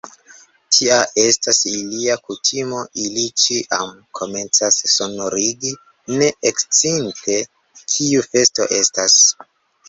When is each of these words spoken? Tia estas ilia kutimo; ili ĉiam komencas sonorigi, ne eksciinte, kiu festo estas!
Tia 0.75 0.95
estas 1.23 1.57
ilia 1.71 2.15
kutimo; 2.29 2.79
ili 3.03 3.25
ĉiam 3.41 3.91
komencas 4.21 4.79
sonorigi, 4.95 5.75
ne 6.15 6.31
eksciinte, 6.53 7.37
kiu 7.85 8.25
festo 8.33 8.69
estas! 8.81 9.21